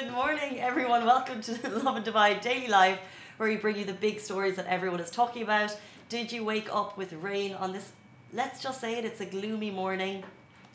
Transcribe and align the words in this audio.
Good 0.00 0.12
morning, 0.12 0.58
everyone. 0.58 1.04
Welcome 1.04 1.42
to 1.42 1.52
the 1.62 1.76
and 1.76 2.06
Dubai 2.06 2.40
Daily 2.40 2.68
Live, 2.68 2.98
where 3.36 3.50
we 3.50 3.56
bring 3.56 3.76
you 3.76 3.84
the 3.84 3.92
big 3.92 4.18
stories 4.18 4.56
that 4.56 4.64
everyone 4.66 4.98
is 4.98 5.10
talking 5.10 5.42
about. 5.42 5.78
Did 6.08 6.32
you 6.32 6.42
wake 6.42 6.74
up 6.74 6.96
with 6.96 7.12
rain 7.12 7.52
on 7.52 7.74
this? 7.74 7.92
Let's 8.32 8.62
just 8.62 8.80
say 8.80 8.94
it, 8.98 9.04
it's 9.04 9.20
a 9.20 9.26
gloomy 9.26 9.70
morning. 9.70 10.24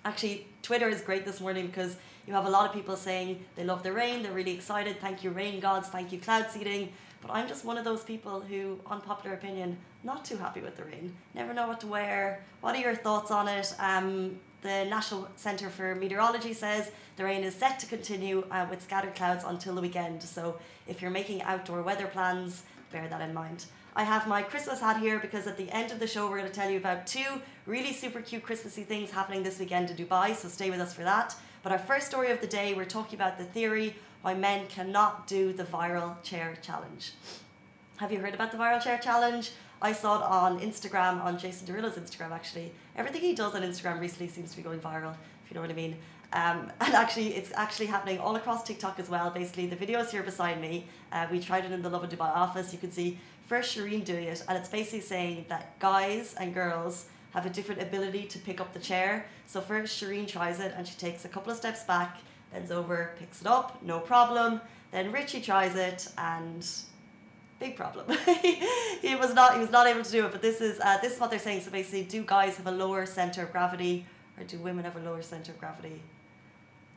Actually, 0.04 0.46
Twitter 0.62 0.88
is 0.90 1.02
great 1.02 1.26
this 1.26 1.42
morning 1.42 1.66
because 1.66 1.98
you 2.28 2.34
have 2.36 2.46
a 2.46 2.50
lot 2.52 2.68
of 2.68 2.74
people 2.76 2.96
saying 2.96 3.44
they 3.56 3.64
love 3.64 3.82
the 3.82 3.92
rain, 3.92 4.22
they're 4.22 4.32
really 4.32 4.54
excited. 4.54 5.02
Thank 5.02 5.24
you, 5.24 5.32
rain 5.32 5.60
gods. 5.60 5.88
Thank 5.88 6.12
you, 6.12 6.20
cloud 6.20 6.52
seeding. 6.52 6.94
But 7.24 7.32
I'm 7.32 7.48
just 7.48 7.66
one 7.66 7.80
of 7.80 7.84
those 7.84 8.04
people 8.04 8.42
who, 8.42 8.80
unpopular 8.86 9.34
opinion, 9.34 9.78
not 10.04 10.24
too 10.24 10.38
happy 10.38 10.62
with 10.62 10.78
the 10.78 10.84
rain. 10.84 11.16
Never 11.34 11.52
know 11.52 11.68
what 11.68 11.80
to 11.80 11.88
wear. 11.88 12.44
What 12.62 12.76
are 12.76 12.80
your 12.80 12.94
thoughts 12.94 13.32
on 13.32 13.48
it? 13.48 13.74
Um, 13.80 14.40
the 14.66 14.84
National 14.86 15.30
Centre 15.36 15.70
for 15.70 15.94
Meteorology 15.94 16.52
says 16.54 16.92
the 17.18 17.24
rain 17.24 17.44
is 17.44 17.54
set 17.54 17.80
to 17.80 17.86
continue 17.86 18.44
uh, 18.50 18.66
with 18.68 18.82
scattered 18.82 19.14
clouds 19.14 19.44
until 19.46 19.76
the 19.76 19.82
weekend. 19.82 20.24
So 20.24 20.58
if 20.88 21.02
you're 21.02 21.12
making 21.12 21.44
outdoor 21.44 21.84
weather 21.84 22.08
plans, 22.08 22.64
bear 22.92 23.08
that 23.08 23.22
in 23.22 23.34
mind. 23.34 23.66
I 23.96 24.04
have 24.04 24.28
my 24.28 24.42
Christmas 24.42 24.80
hat 24.80 25.00
here 25.00 25.20
because 25.20 25.46
at 25.46 25.56
the 25.56 25.70
end 25.70 25.92
of 25.92 26.00
the 26.00 26.08
show, 26.08 26.28
we're 26.28 26.40
going 26.40 26.50
to 26.52 26.60
tell 26.60 26.70
you 26.70 26.78
about 26.78 27.06
two 27.06 27.42
really 27.68 27.94
super 27.94 28.22
cute 28.22 28.44
Christmassy 28.44 28.84
things 28.84 29.12
happening 29.12 29.44
this 29.44 29.60
weekend 29.60 29.92
in 29.92 29.98
Dubai. 29.98 30.36
So 30.36 30.48
stay 30.48 30.72
with 30.72 30.82
us 30.82 30.94
for 30.94 31.04
that. 31.04 31.36
But 31.62 31.72
our 31.72 31.80
first 31.80 32.08
story 32.08 32.32
of 32.32 32.42
the 32.42 32.48
day, 32.48 32.74
we're 32.74 32.86
talking 32.86 33.18
about 33.18 33.38
the 33.38 33.46
theory 33.46 33.96
why 34.24 34.34
men 34.34 34.66
cannot 34.68 35.28
do 35.28 35.54
the 35.54 35.64
viral 35.64 36.22
chair 36.24 36.58
challenge. 36.64 37.12
Have 37.98 38.12
you 38.12 38.20
heard 38.20 38.34
about 38.34 38.52
the 38.52 38.58
viral 38.58 38.82
chair 38.82 38.98
challenge? 38.98 39.52
I 39.82 39.94
saw 39.94 40.20
it 40.20 40.24
on 40.24 40.60
Instagram, 40.60 41.24
on 41.24 41.38
Jason 41.38 41.68
Derulo's 41.68 41.98
Instagram 41.98 42.32
actually. 42.32 42.72
Everything 42.96 43.22
he 43.22 43.36
does 43.36 43.54
on 43.56 43.62
Instagram 43.62 44.00
recently 44.00 44.28
seems 44.28 44.52
to 44.52 44.58
be 44.58 44.64
going 44.64 44.80
viral, 44.80 45.14
if 45.44 45.52
you 45.52 45.56
know 45.56 45.62
what 45.62 45.70
I 45.70 45.74
mean. 45.74 45.98
Um, 46.34 46.72
and 46.82 46.94
actually, 46.94 47.36
it's 47.36 47.52
actually 47.54 47.88
happening 47.88 48.20
all 48.20 48.36
across 48.36 48.64
TikTok 48.64 49.00
as 49.00 49.10
well. 49.10 49.30
Basically, 49.30 49.68
the 49.68 49.76
video 49.76 50.00
is 50.00 50.12
here 50.12 50.24
beside 50.24 50.60
me. 50.62 50.88
Uh, 51.12 51.28
we 51.32 51.40
tried 51.40 51.66
it 51.66 51.72
in 51.72 51.82
the 51.82 51.90
Lovin 51.90 52.10
Dubai 52.10 52.30
office. 52.36 52.74
You 52.74 52.80
can 52.80 52.92
see 52.92 53.20
first 53.48 53.78
Shireen 53.78 54.04
doing 54.04 54.26
it, 54.26 54.44
and 54.48 54.58
it's 54.58 54.70
basically 54.70 55.02
saying 55.02 55.46
that 55.50 55.78
guys 55.80 56.36
and 56.40 56.54
girls 56.54 57.08
have 57.32 57.46
a 57.46 57.50
different 57.50 57.82
ability 57.82 58.24
to 58.24 58.40
pick 58.40 58.62
up 58.62 58.74
the 58.74 58.80
chair. 58.80 59.26
So 59.46 59.62
first 59.62 60.02
Shireen 60.02 60.28
tries 60.28 60.60
it, 60.60 60.74
and 60.76 60.88
she 60.88 60.96
takes 60.96 61.26
a 61.26 61.30
couple 61.30 61.52
of 61.52 61.58
steps 61.58 61.84
back, 61.84 62.18
bends 62.52 62.72
over, 62.72 63.14
picks 63.20 63.42
it 63.42 63.48
up, 63.48 63.84
no 63.84 64.00
problem. 64.00 64.62
Then 64.92 65.12
Richie 65.12 65.42
tries 65.42 65.76
it, 65.76 66.08
and 66.18 66.66
big 67.60 67.76
problem. 67.76 68.06
he 69.02 69.16
was 69.16 69.34
not 69.34 69.54
he 69.54 69.60
was 69.60 69.72
not 69.72 69.88
able 69.88 70.04
to 70.04 70.12
do 70.12 70.26
it. 70.26 70.32
But 70.32 70.42
this 70.42 70.62
is 70.62 70.80
uh, 70.80 70.98
this 71.02 71.14
is 71.14 71.20
what 71.20 71.30
they're 71.30 71.40
saying. 71.40 71.62
So 71.62 71.72
basically, 71.72 72.04
do 72.04 72.24
guys 72.24 72.58
have 72.58 72.68
a 72.68 72.72
lower 72.72 73.06
center 73.06 73.44
of 73.44 73.52
gravity, 73.52 74.06
or 74.38 74.44
do 74.44 74.58
women 74.60 74.86
have 74.86 74.96
a 74.96 75.00
lower 75.00 75.22
center 75.22 75.52
of 75.52 75.60
gravity? 75.60 76.02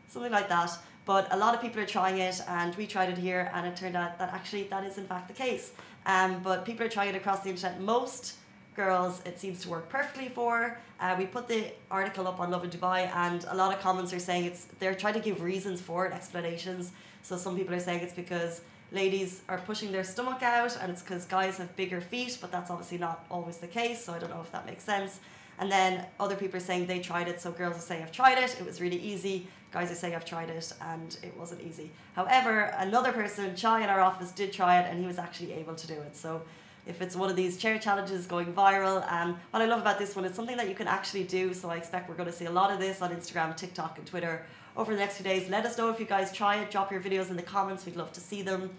Something 0.09 0.33
like 0.33 0.49
that. 0.49 0.71
But 1.05 1.33
a 1.33 1.37
lot 1.37 1.55
of 1.55 1.63
people 1.63 1.81
are 1.81 1.87
trying 1.87 2.19
it, 2.19 2.43
and 2.49 2.75
we 2.77 2.87
tried 2.87 3.09
it 3.09 3.19
here, 3.19 3.51
and 3.55 3.67
it 3.67 3.77
turned 3.77 3.97
out 3.97 4.19
that 4.19 4.33
actually 4.33 4.65
that 4.65 4.85
is 4.85 4.99
in 4.99 5.07
fact 5.07 5.29
the 5.29 5.35
case. 5.35 5.73
Um, 6.07 6.43
but 6.43 6.65
people 6.65 6.85
are 6.87 6.91
trying 6.91 7.11
it 7.11 7.17
across 7.17 7.41
the 7.41 7.51
internet. 7.51 7.81
Most 7.81 8.35
girls, 8.75 9.21
it 9.27 9.41
seems 9.41 9.61
to 9.63 9.69
work 9.69 9.89
perfectly 9.89 10.29
for. 10.29 10.79
Uh, 11.01 11.15
we 11.19 11.27
put 11.27 11.49
the 11.49 11.73
article 11.91 12.29
up 12.29 12.39
on 12.41 12.51
Lovin 12.51 12.71
Dubai, 12.71 13.11
and 13.15 13.45
a 13.49 13.55
lot 13.55 13.75
of 13.75 13.81
comments 13.81 14.13
are 14.13 14.19
saying 14.19 14.45
it's 14.45 14.67
they're 14.79 14.95
trying 14.95 15.15
to 15.15 15.21
give 15.21 15.43
reasons 15.43 15.81
for 15.81 16.07
it, 16.07 16.13
explanations. 16.13 16.93
So 17.23 17.37
some 17.37 17.57
people 17.57 17.75
are 17.75 17.81
saying 17.81 18.01
it's 18.01 18.15
because 18.15 18.63
ladies 18.91 19.43
are 19.49 19.59
pushing 19.59 19.93
their 19.93 20.05
stomach 20.05 20.43
out 20.43 20.77
and 20.81 20.91
it's 20.91 21.03
because 21.03 21.25
guys 21.27 21.59
have 21.59 21.75
bigger 21.77 22.01
feet, 22.01 22.39
but 22.41 22.51
that's 22.51 22.71
obviously 22.71 22.99
not 22.99 23.25
always 23.31 23.59
the 23.59 23.67
case, 23.67 24.05
so 24.05 24.13
I 24.13 24.19
don't 24.19 24.31
know 24.31 24.41
if 24.41 24.51
that 24.53 24.67
makes 24.67 24.85
sense. 24.85 25.21
And 25.59 25.71
then 25.71 26.07
other 26.21 26.37
people 26.37 26.57
are 26.57 26.61
saying 26.61 26.87
they 26.87 27.01
tried 27.01 27.29
it, 27.29 27.41
so 27.41 27.51
girls 27.51 27.77
are 27.77 27.81
saying 27.81 28.03
I've 28.03 28.13
tried 28.13 28.39
it, 28.39 28.57
it 28.59 28.65
was 28.65 28.81
really 28.81 29.01
easy. 29.01 29.49
Guys 29.71 29.91
are 29.91 29.97
saying 29.97 30.15
I've 30.15 30.25
tried 30.25 30.49
it 30.49 30.73
and 30.81 31.19
it 31.23 31.37
wasn't 31.37 31.61
easy. 31.63 31.91
However, 32.15 32.73
another 32.79 33.13
person, 33.13 33.55
Chai 33.55 33.83
in 33.83 33.91
our 33.91 34.01
office, 34.01 34.31
did 34.31 34.53
try 34.53 34.81
it 34.81 34.87
and 34.89 34.99
he 35.01 35.07
was 35.07 35.19
actually 35.19 35.53
able 35.53 35.75
to 35.75 35.87
do 35.87 35.95
it. 35.95 36.17
So 36.17 36.43
if 36.87 37.03
it's 37.03 37.15
one 37.15 37.29
of 37.29 37.37
these 37.37 37.59
chair 37.59 37.79
challenges 37.79 38.27
going 38.27 38.53
viral, 38.55 39.11
um, 39.13 39.39
what 39.51 39.61
I 39.61 39.67
love 39.67 39.81
about 39.81 39.99
this 39.99 40.17
one 40.17 40.25
is 40.25 40.35
something 40.35 40.57
that 40.57 40.71
you 40.71 40.75
can 40.75 40.89
actually 40.89 41.25
do. 41.25 41.53
So 41.53 41.69
I 41.69 41.77
expect 41.77 42.09
we're 42.09 42.15
going 42.15 42.31
to 42.31 42.35
see 42.35 42.47
a 42.47 42.51
lot 42.51 42.71
of 42.71 42.79
this 42.79 43.03
on 43.03 43.15
Instagram, 43.15 43.55
TikTok, 43.55 43.99
and 43.99 44.07
Twitter 44.07 44.47
over 44.79 44.93
the 44.95 45.01
next 45.01 45.17
few 45.17 45.25
days. 45.25 45.51
Let 45.51 45.67
us 45.67 45.77
know 45.77 45.91
if 45.91 45.99
you 45.99 46.07
guys 46.07 46.33
try 46.33 46.57
it. 46.57 46.71
Drop 46.71 46.91
your 46.93 47.01
videos 47.01 47.29
in 47.29 47.37
the 47.37 47.43
comments. 47.43 47.85
We'd 47.85 47.97
love 47.97 48.13
to 48.13 48.21
see 48.21 48.43
them. 48.43 48.71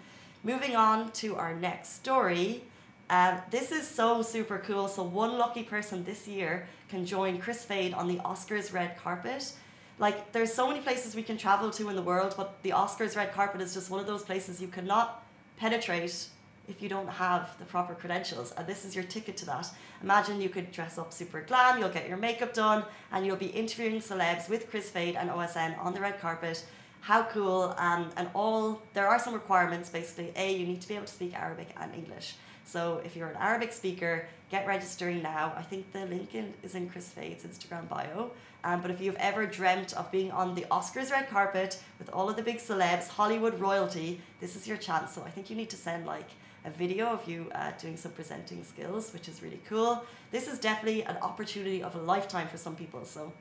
Moving 0.42 0.74
on 0.74 1.12
to 1.12 1.36
our 1.36 1.54
next 1.54 1.90
story. 1.96 2.64
Um, 3.10 3.38
this 3.50 3.70
is 3.70 3.86
so 3.86 4.22
super 4.22 4.58
cool. 4.58 4.88
So, 4.88 5.02
one 5.02 5.36
lucky 5.36 5.62
person 5.62 6.02
this 6.04 6.26
year 6.26 6.66
can 6.88 7.04
join 7.04 7.38
Kris 7.38 7.64
Fade 7.64 7.92
on 7.92 8.08
the 8.08 8.16
Oscars 8.16 8.72
red 8.72 8.96
carpet. 8.96 9.52
Like, 9.98 10.32
there's 10.32 10.54
so 10.54 10.66
many 10.66 10.80
places 10.80 11.14
we 11.14 11.22
can 11.22 11.36
travel 11.36 11.70
to 11.72 11.90
in 11.90 11.96
the 11.96 12.02
world, 12.02 12.32
but 12.36 12.62
the 12.62 12.70
Oscars 12.70 13.14
red 13.14 13.32
carpet 13.32 13.60
is 13.60 13.74
just 13.74 13.90
one 13.90 14.00
of 14.00 14.06
those 14.06 14.22
places 14.22 14.62
you 14.62 14.68
cannot 14.68 15.22
penetrate 15.58 16.28
if 16.70 16.80
you 16.80 16.88
don't 16.88 17.08
have 17.08 17.58
the 17.58 17.64
proper 17.64 17.94
credentials. 17.94 18.52
And 18.52 18.66
this 18.66 18.84
is 18.84 18.94
your 18.94 19.04
ticket 19.04 19.36
to 19.38 19.46
that. 19.46 19.68
Imagine 20.02 20.40
you 20.40 20.48
could 20.48 20.72
dress 20.72 20.96
up 20.98 21.12
super 21.12 21.42
glam, 21.42 21.78
you'll 21.78 21.88
get 21.88 22.08
your 22.08 22.16
makeup 22.16 22.54
done, 22.54 22.84
and 23.12 23.26
you'll 23.26 23.36
be 23.36 23.46
interviewing 23.46 24.00
celebs 24.00 24.48
with 24.48 24.70
Kris 24.70 24.88
Fade 24.88 25.16
and 25.16 25.28
OSN 25.30 25.78
on 25.84 25.92
the 25.92 26.00
red 26.00 26.20
carpet. 26.20 26.64
How 27.02 27.24
cool! 27.24 27.74
Um, 27.78 28.10
and 28.16 28.28
all 28.34 28.82
there 28.92 29.08
are 29.08 29.18
some 29.18 29.32
requirements. 29.32 29.88
Basically, 29.88 30.32
a 30.36 30.54
you 30.54 30.66
need 30.66 30.82
to 30.82 30.88
be 30.88 30.94
able 30.94 31.06
to 31.06 31.12
speak 31.12 31.34
Arabic 31.34 31.68
and 31.80 31.94
English. 31.94 32.34
So 32.64 33.00
if 33.04 33.16
you're 33.16 33.28
an 33.28 33.36
Arabic 33.36 33.72
speaker, 33.72 34.28
get 34.50 34.66
registering 34.66 35.22
now. 35.22 35.52
I 35.56 35.62
think 35.62 35.90
the 35.92 36.06
link 36.06 36.34
in, 36.34 36.54
is 36.62 36.74
in 36.74 36.88
Kris 36.88 37.08
Fade's 37.08 37.44
Instagram 37.44 37.88
bio. 37.88 38.30
Um, 38.62 38.82
but 38.82 38.90
if 38.90 39.00
you've 39.00 39.16
ever 39.16 39.46
dreamt 39.46 39.94
of 39.94 40.10
being 40.12 40.30
on 40.30 40.54
the 40.54 40.66
Oscars 40.70 41.10
red 41.10 41.28
carpet 41.30 41.80
with 41.98 42.10
all 42.10 42.28
of 42.28 42.36
the 42.36 42.42
big 42.42 42.58
celebs, 42.58 43.08
Hollywood 43.08 43.58
royalty, 43.58 44.20
this 44.40 44.54
is 44.54 44.68
your 44.68 44.76
chance. 44.76 45.12
So 45.12 45.22
I 45.22 45.30
think 45.30 45.50
you 45.50 45.56
need 45.56 45.70
to 45.70 45.76
send 45.76 46.06
like 46.06 46.28
a 46.64 46.70
video 46.70 47.06
of 47.06 47.28
you 47.28 47.50
uh, 47.54 47.72
doing 47.80 47.96
some 47.96 48.12
presenting 48.12 48.64
skills, 48.64 49.12
which 49.12 49.28
is 49.28 49.42
really 49.42 49.60
cool. 49.68 50.04
This 50.30 50.46
is 50.46 50.58
definitely 50.58 51.02
an 51.02 51.16
opportunity 51.18 51.82
of 51.82 51.94
a 51.94 51.98
lifetime 51.98 52.48
for 52.48 52.58
some 52.58 52.76
people, 52.76 53.04
so 53.04 53.32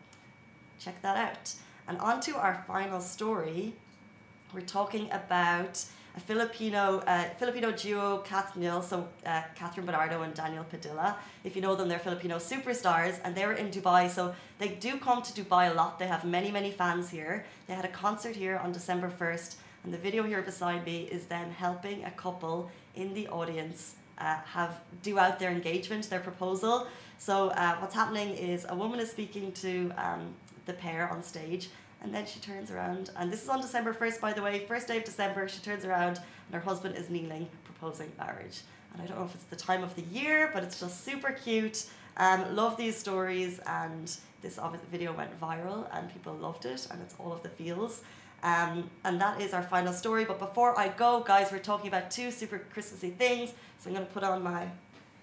check 0.80 1.02
that 1.02 1.18
out. 1.18 1.53
And 1.88 1.97
on 2.00 2.22
to 2.22 2.35
our 2.35 2.63
final 2.68 3.02
story, 3.02 3.74
we're 4.53 4.62
talking 4.62 5.09
about 5.12 5.84
a 6.16 6.19
Filipino 6.19 7.00
uh, 7.06 7.25
Filipino 7.38 7.72
duo, 7.72 8.24
KathNiel, 8.25 8.84
so 8.84 9.07
uh, 9.25 9.41
Kathryn 9.57 9.86
Bernardo 9.86 10.22
and 10.24 10.34
Daniel 10.34 10.63
Padilla. 10.63 11.18
If 11.44 11.56
you 11.56 11.62
know 11.62 11.75
them, 11.75 11.88
they're 11.88 12.00
Filipino 12.00 12.38
superstars, 12.38 13.19
and 13.24 13.36
they're 13.36 13.53
in 13.53 13.69
Dubai. 13.69 14.09
So 14.09 14.34
they 14.57 14.69
do 14.69 14.97
come 14.97 15.22
to 15.22 15.31
Dubai 15.34 15.72
a 15.72 15.74
lot. 15.74 16.00
They 16.00 16.07
have 16.07 16.24
many, 16.25 16.51
many 16.51 16.72
fans 16.72 17.09
here. 17.09 17.46
They 17.68 17.75
had 17.75 17.86
a 17.86 17.90
concert 17.90 18.36
here 18.36 18.57
on 18.57 18.72
December 18.72 19.09
first, 19.09 19.57
and 19.84 19.94
the 19.94 19.97
video 19.97 20.23
here 20.23 20.41
beside 20.41 20.85
me 20.85 21.03
is 21.03 21.25
them 21.25 21.51
helping 21.51 22.03
a 22.06 22.12
couple 22.12 22.69
in 22.95 23.13
the 23.13 23.28
audience 23.29 23.95
uh, 24.17 24.38
have 24.45 24.81
do 25.01 25.17
out 25.17 25.40
their 25.40 25.51
engagement, 25.51 26.09
their 26.09 26.19
proposal. 26.19 26.88
So 27.17 27.50
uh, 27.50 27.78
what's 27.78 27.95
happening 27.95 28.29
is 28.35 28.66
a 28.69 28.75
woman 28.75 29.00
is 29.00 29.09
speaking 29.12 29.51
to 29.53 29.91
um, 29.97 30.35
the 30.66 30.73
pair 30.73 31.09
on 31.09 31.23
stage, 31.23 31.69
and 32.01 32.13
then 32.13 32.25
she 32.25 32.39
turns 32.39 32.72
around, 32.72 33.12
and 33.18 33.31
this 33.31 33.44
is 33.44 33.50
on 33.50 33.62
December 33.62 33.94
first, 33.94 34.22
by 34.22 34.34
the 34.34 34.41
way, 34.41 34.66
first 34.66 34.88
day 34.88 34.97
of 34.97 35.03
December. 35.03 35.47
She 35.47 35.59
turns 35.62 35.85
around, 35.85 36.18
and 36.18 36.53
her 36.53 36.59
husband 36.59 36.95
is 36.95 37.09
kneeling, 37.09 37.47
proposing 37.66 38.12
marriage. 38.18 38.62
And 38.94 39.01
I 39.01 39.06
don't 39.06 39.19
know 39.19 39.25
if 39.25 39.35
it's 39.35 39.44
the 39.45 39.56
time 39.56 39.84
of 39.84 39.95
the 39.95 40.03
year, 40.03 40.50
but 40.53 40.63
it's 40.63 40.79
just 40.79 41.06
super 41.06 41.31
cute. 41.31 41.85
Um, 42.18 42.56
love 42.56 42.75
these 42.78 42.97
stories, 42.97 43.59
and 43.66 44.13
this 44.41 44.59
video 44.91 45.13
went 45.13 45.39
viral, 45.39 45.88
and 45.94 46.12
people 46.12 46.34
loved 46.34 46.66
it, 46.66 46.88
and 46.91 47.01
it's 47.01 47.16
all 47.19 47.31
of 47.31 47.44
the 47.44 47.50
feels. 47.50 48.01
Um, 48.44 48.89
and 49.03 49.19
that 49.22 49.41
is 49.41 49.53
our 49.53 49.63
final 49.63 49.94
story. 49.94 50.25
But 50.25 50.39
before 50.39 50.77
I 50.77 50.89
go, 50.89 51.22
guys, 51.22 51.51
we're 51.51 51.59
talking 51.59 51.88
about 51.88 52.11
two 52.11 52.31
super 52.31 52.59
Christmassy 52.73 53.11
things. 53.11 53.53
So 53.79 53.89
I'm 53.89 53.95
going 53.95 54.05
to 54.05 54.13
put 54.13 54.23
on 54.23 54.44
my 54.44 54.67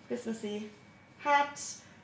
Christmassy 0.08 0.70
hat. 1.18 1.62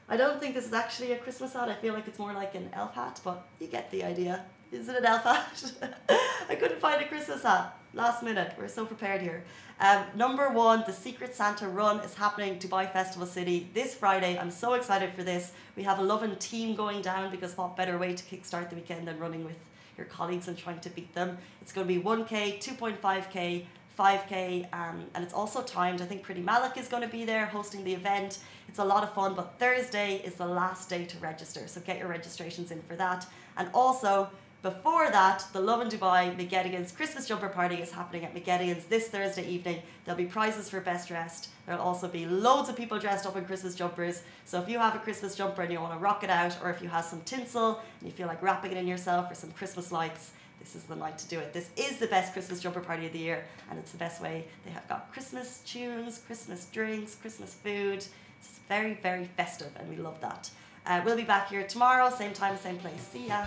I 0.08 0.16
don't 0.16 0.40
think 0.40 0.54
this 0.54 0.66
is 0.66 0.72
actually 0.72 1.12
a 1.12 1.18
Christmas 1.18 1.52
hat. 1.52 1.68
I 1.68 1.74
feel 1.74 1.94
like 1.94 2.06
it's 2.06 2.18
more 2.18 2.32
like 2.32 2.54
an 2.54 2.68
elf 2.72 2.94
hat, 2.94 3.20
but 3.24 3.46
you 3.60 3.66
get 3.66 3.90
the 3.90 4.04
idea. 4.04 4.44
Is 4.70 4.88
it 4.88 4.96
an 4.96 5.04
elf 5.04 5.22
hat? 5.22 5.72
I 6.48 6.54
couldn't 6.54 6.80
find 6.80 7.00
a 7.00 7.06
Christmas 7.06 7.42
hat. 7.42 7.76
Last 7.94 8.22
minute. 8.22 8.54
We're 8.58 8.68
so 8.68 8.86
prepared 8.86 9.20
here. 9.20 9.44
Um, 9.80 10.04
number 10.14 10.48
one, 10.50 10.84
the 10.86 10.92
Secret 10.92 11.34
Santa 11.34 11.68
Run 11.68 12.00
is 12.00 12.14
happening 12.14 12.58
Dubai 12.58 12.90
Festival 12.90 13.26
City 13.26 13.68
this 13.74 13.94
Friday. 13.94 14.38
I'm 14.38 14.50
so 14.50 14.74
excited 14.74 15.12
for 15.12 15.22
this. 15.22 15.52
We 15.76 15.82
have 15.82 15.98
a 15.98 16.02
loving 16.02 16.36
team 16.36 16.74
going 16.74 17.02
down 17.02 17.30
because 17.30 17.56
what 17.56 17.76
better 17.76 17.98
way 17.98 18.14
to 18.14 18.24
kickstart 18.24 18.70
the 18.70 18.76
weekend 18.76 19.08
than 19.08 19.18
running 19.18 19.44
with 19.44 19.56
your 20.02 20.10
colleagues 20.10 20.48
and 20.48 20.58
trying 20.58 20.80
to 20.80 20.90
beat 20.90 21.14
them. 21.14 21.38
It's 21.60 21.72
going 21.72 21.86
to 21.86 21.94
be 21.94 22.00
1K, 22.00 22.58
2.5K, 22.58 23.64
5K, 23.98 24.74
um, 24.74 25.04
and 25.14 25.22
it's 25.22 25.34
also 25.34 25.62
timed. 25.62 26.02
I 26.02 26.06
think 26.06 26.22
Pretty 26.22 26.40
Malik 26.40 26.76
is 26.76 26.88
going 26.88 27.02
to 27.02 27.08
be 27.08 27.24
there 27.24 27.46
hosting 27.46 27.84
the 27.84 27.94
event. 27.94 28.38
It's 28.68 28.78
a 28.78 28.84
lot 28.84 29.02
of 29.02 29.12
fun, 29.14 29.34
but 29.34 29.58
Thursday 29.58 30.16
is 30.24 30.34
the 30.34 30.46
last 30.46 30.88
day 30.88 31.04
to 31.04 31.18
register, 31.18 31.66
so 31.68 31.80
get 31.82 31.98
your 31.98 32.08
registrations 32.08 32.70
in 32.70 32.82
for 32.82 32.96
that. 32.96 33.26
And 33.56 33.68
also, 33.74 34.30
before 34.62 35.10
that, 35.10 35.44
the 35.52 35.60
Lovin 35.60 35.88
Dubai 35.88 36.36
McGettigan's 36.36 36.92
Christmas 36.92 37.26
jumper 37.26 37.48
party 37.48 37.76
is 37.76 37.90
happening 37.90 38.24
at 38.24 38.32
McGettigan's 38.32 38.84
this 38.84 39.08
Thursday 39.08 39.44
evening. 39.48 39.82
There'll 40.04 40.16
be 40.16 40.26
prizes 40.26 40.70
for 40.70 40.80
best 40.80 41.08
dressed. 41.08 41.48
There'll 41.66 41.82
also 41.82 42.06
be 42.06 42.26
loads 42.26 42.68
of 42.68 42.76
people 42.76 43.00
dressed 43.00 43.26
up 43.26 43.36
in 43.36 43.44
Christmas 43.44 43.74
jumpers. 43.74 44.22
So 44.44 44.62
if 44.62 44.68
you 44.68 44.78
have 44.78 44.94
a 44.94 45.00
Christmas 45.00 45.34
jumper 45.34 45.62
and 45.62 45.72
you 45.72 45.80
want 45.80 45.94
to 45.94 45.98
rock 45.98 46.22
it 46.22 46.30
out, 46.30 46.56
or 46.62 46.70
if 46.70 46.80
you 46.80 46.88
have 46.88 47.04
some 47.04 47.22
tinsel 47.22 47.80
and 47.98 48.08
you 48.08 48.12
feel 48.12 48.28
like 48.28 48.40
wrapping 48.40 48.70
it 48.70 48.78
in 48.78 48.86
yourself 48.86 49.32
or 49.32 49.34
some 49.34 49.50
Christmas 49.50 49.90
lights, 49.90 50.30
this 50.60 50.76
is 50.76 50.84
the 50.84 50.94
night 50.94 51.18
to 51.18 51.28
do 51.28 51.40
it. 51.40 51.52
This 51.52 51.70
is 51.76 51.98
the 51.98 52.06
best 52.06 52.32
Christmas 52.32 52.60
jumper 52.60 52.80
party 52.80 53.06
of 53.06 53.12
the 53.12 53.18
year, 53.18 53.44
and 53.68 53.80
it's 53.80 53.90
the 53.90 53.98
best 53.98 54.22
way. 54.22 54.44
They 54.64 54.70
have 54.70 54.88
got 54.88 55.12
Christmas 55.12 55.58
tunes, 55.66 56.20
Christmas 56.24 56.66
drinks, 56.66 57.16
Christmas 57.16 57.52
food. 57.52 58.06
It's 58.38 58.60
very, 58.68 58.94
very 58.94 59.24
festive, 59.36 59.72
and 59.76 59.88
we 59.88 59.96
love 59.96 60.20
that. 60.20 60.50
Uh, 60.86 61.00
we'll 61.04 61.16
be 61.16 61.24
back 61.24 61.50
here 61.50 61.66
tomorrow, 61.66 62.10
same 62.10 62.32
time, 62.32 62.56
same 62.56 62.78
place. 62.78 63.00
See 63.12 63.26
ya. 63.26 63.46